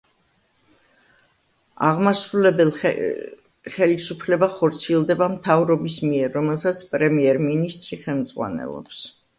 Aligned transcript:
აღმასრულებელ 1.89 2.71
ხელისუფლება 2.77 4.51
ხორციელდება 4.57 5.31
მთავრობის 5.37 6.01
მიერ, 6.09 6.35
რომელსაც 6.41 6.85
პრემიერ-მინისტრი 6.97 8.05
ხელმძღვანელობს. 8.07 9.07